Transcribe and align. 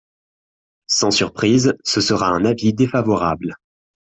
Sans 0.87 1.11
surprise, 1.11 1.75
ce 1.83 2.01
sera 2.01 2.27
un 2.29 2.43
avis 2.43 2.73
défavorable. 2.73 3.53